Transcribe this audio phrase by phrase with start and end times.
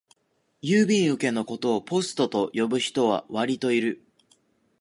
[0.63, 4.03] 郵便受けのことをポストと呼ぶ人はわりといる